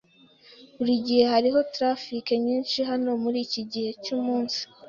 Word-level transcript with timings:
Burigihe 0.77 1.23
hariho 1.33 1.59
traffic 1.75 2.25
nyinshi 2.45 2.79
hano 2.89 3.09
muriki 3.21 3.61
gihe 3.71 3.89
cyumunsi. 4.03 4.59